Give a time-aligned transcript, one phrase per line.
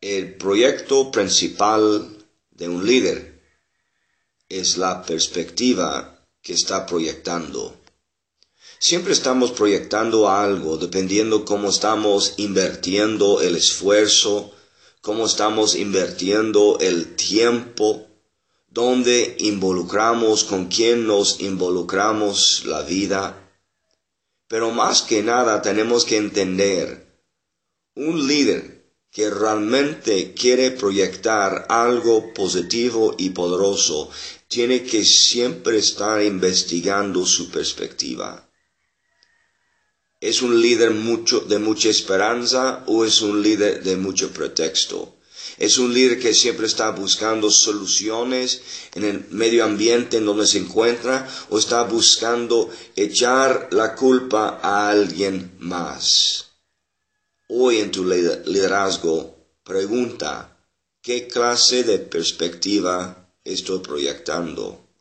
[0.00, 3.42] El proyecto principal de un líder
[4.48, 7.74] es la perspectiva que está proyectando.
[8.78, 14.52] Siempre estamos proyectando algo dependiendo cómo estamos invirtiendo el esfuerzo,
[15.00, 18.06] cómo estamos invirtiendo el tiempo,
[18.68, 23.50] dónde involucramos, con quién nos involucramos la vida.
[24.46, 27.20] Pero más que nada tenemos que entender,
[27.96, 28.77] un líder
[29.18, 34.08] que realmente quiere proyectar algo positivo y poderoso,
[34.46, 38.48] tiene que siempre estar investigando su perspectiva.
[40.20, 45.16] ¿Es un líder mucho, de mucha esperanza o es un líder de mucho pretexto?
[45.58, 48.60] ¿Es un líder que siempre está buscando soluciones
[48.94, 54.90] en el medio ambiente en donde se encuentra o está buscando echar la culpa a
[54.90, 56.47] alguien más?
[57.60, 60.56] Hoy en tu liderazgo, pregunta,
[61.02, 64.87] ¿qué clase de perspectiva estoy proyectando?